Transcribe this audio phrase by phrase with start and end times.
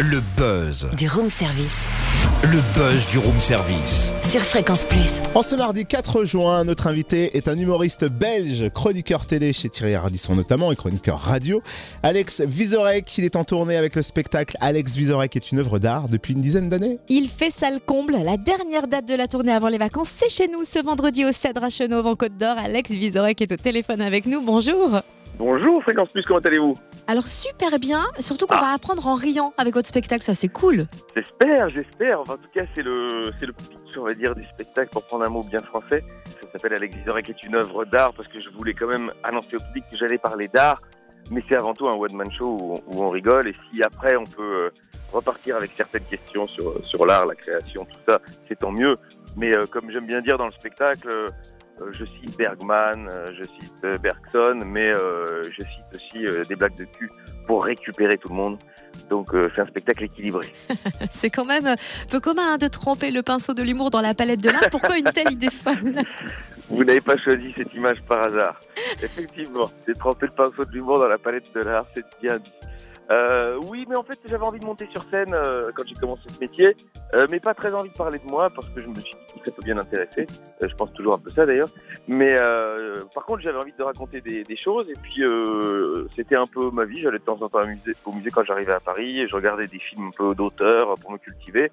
[0.00, 0.88] Le buzz.
[0.96, 1.80] Du room service.
[2.44, 4.12] Le buzz du room service.
[4.22, 5.20] Sur Fréquence Plus.
[5.34, 9.96] En ce mardi 4 juin, notre invité est un humoriste belge, chroniqueur télé chez Thierry
[9.96, 11.60] Ardisson notamment et chroniqueur radio.
[12.04, 16.08] Alex Vizorek, il est en tournée avec le spectacle Alex Vizorek est une œuvre d'art
[16.08, 17.00] depuis une dizaine d'années.
[17.08, 18.18] Il fait ça le comble.
[18.22, 21.32] La dernière date de la tournée avant les vacances, c'est chez nous ce vendredi au
[21.32, 22.56] Cèdre à Chenauve en Côte d'Or.
[22.56, 24.42] Alex Vizorek est au téléphone avec nous.
[24.42, 25.00] Bonjour.
[25.38, 26.74] Bonjour Fréquence Plus, comment allez-vous?
[27.06, 30.86] Alors super bien, surtout qu'on va apprendre en riant avec votre spectacle, ça c'est cool.
[31.14, 32.20] J'espère, j'espère.
[32.20, 35.04] Enfin, en tout cas, c'est le, c'est le pitch, on va dire, du spectacle, pour
[35.04, 36.02] prendre un mot bien français.
[36.42, 39.54] Ça s'appelle Alex Vizorek est une œuvre d'art, parce que je voulais quand même annoncer
[39.54, 40.82] au public que j'allais parler d'art,
[41.30, 44.24] mais c'est avant tout un one-man show où, où on rigole, et si après on
[44.24, 44.70] peut euh,
[45.12, 48.96] repartir avec certaines questions sur, sur l'art, la création, tout ça, c'est tant mieux.
[49.36, 51.26] Mais euh, comme j'aime bien dire dans le spectacle, euh,
[51.92, 56.56] je cite Bergman, euh, je cite euh, Bergson, mais euh, je cite aussi euh, des
[56.56, 57.10] blagues de cul
[57.46, 58.58] pour récupérer tout le monde.
[59.08, 60.52] Donc euh, c'est un spectacle équilibré.
[61.10, 61.74] C'est quand même
[62.10, 64.68] peu commun hein, de tremper le pinceau de l'humour dans la palette de l'art.
[64.70, 65.92] Pourquoi une telle idée folle?
[66.70, 68.60] Vous n'avez pas choisi cette image par hasard.
[69.02, 72.52] Effectivement, c'est tremper le pinceau de l'humour dans la palette de l'art, c'est bien dit.
[73.10, 76.22] Euh, oui, mais en fait, j'avais envie de monter sur scène euh, quand j'ai commencé
[76.28, 76.76] ce métier,
[77.14, 79.40] euh, mais pas très envie de parler de moi parce que je me suis dit
[79.40, 80.26] que ça peut bien intéresser.
[80.62, 81.70] Euh, je pense toujours un peu ça d'ailleurs.
[82.06, 86.36] Mais euh, par contre, j'avais envie de raconter des, des choses et puis euh, c'était
[86.36, 87.00] un peu ma vie.
[87.00, 89.34] J'allais de temps en temps au musée, au musée quand j'arrivais à Paris et je
[89.34, 91.72] regardais des films un peu d'auteurs pour me cultiver.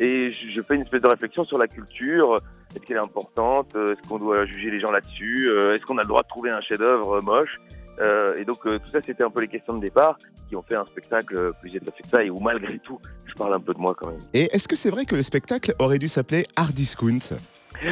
[0.00, 2.40] Et je, je fais une espèce de réflexion sur la culture.
[2.74, 3.76] Est-ce qu'elle est importante?
[3.76, 5.48] Est-ce qu'on doit juger les gens là-dessus?
[5.72, 7.60] Est-ce qu'on a le droit de trouver un chef-d'œuvre moche?
[8.00, 10.16] Euh, Et donc euh, tout ça, c'était un peu les questions de départ
[10.48, 13.34] qui ont fait un spectacle euh, plus étoffé que ça et où malgré tout, je
[13.34, 14.20] parle un peu de moi quand même.
[14.32, 17.18] Et est-ce que c'est vrai que le spectacle aurait dû s'appeler Art Discount?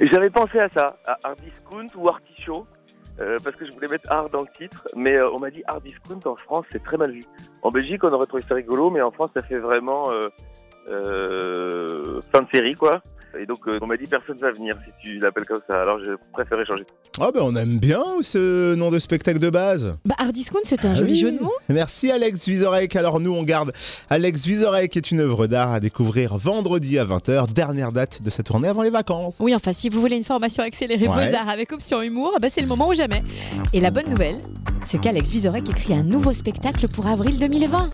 [0.00, 2.66] J'avais pensé à ça, à Art Discount ou Artichaut,
[3.20, 5.80] euh, parce que je voulais mettre art dans le titre, mais on m'a dit Art
[5.80, 7.20] Discount en France, c'est très mal vu.
[7.62, 10.10] En Belgique, on aurait trouvé ça rigolo, mais en France, ça fait vraiment
[12.32, 13.02] fin de série, quoi.
[13.40, 15.80] Et donc, euh, on m'a dit personne va venir si tu l'appelles comme ça.
[15.82, 16.84] Alors, j'ai préféré changer.
[17.20, 19.96] Ah ben on aime bien ce nom de spectacle de base.
[20.06, 21.18] Bah Hard Discount, c'était un Ah joli oui.
[21.18, 21.52] jeu de mots.
[21.68, 22.96] Merci Alex Vizorek.
[22.96, 23.72] Alors nous on garde
[24.08, 28.42] Alex Vizorek est une œuvre d'art à découvrir vendredi à 20h, dernière date de sa
[28.42, 29.36] tournée avant les vacances.
[29.40, 31.26] Oui, enfin, si vous voulez une formation accélérée Ouais.
[31.30, 33.22] Beaux-Arts avec option humour, bah, c'est le moment ou jamais.
[33.74, 34.36] Et la bonne nouvelle,
[34.86, 37.90] c'est qu'Alex Vizorek écrit un nouveau spectacle pour avril 2020.